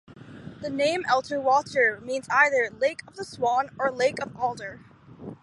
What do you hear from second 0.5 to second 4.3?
The name "Elterwater" means either "Lake of the Swan" or "Lake